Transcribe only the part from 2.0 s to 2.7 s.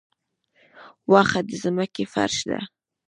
فرش دی